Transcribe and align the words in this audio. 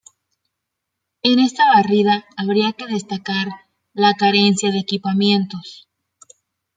En 1.21 1.37
esta 1.37 1.63
barrida 1.75 2.25
habría 2.35 2.73
que 2.73 2.87
destacar 2.87 3.49
la 3.93 4.15
carencia 4.15 4.71
de 4.71 4.79
equipamientos. 4.79 5.87